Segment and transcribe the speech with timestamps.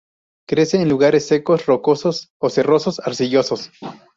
[0.47, 3.69] Crece en lugares secos rocosos o cerros arcillosos.